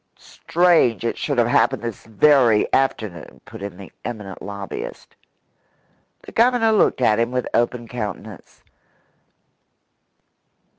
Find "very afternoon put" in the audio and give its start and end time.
2.07-3.61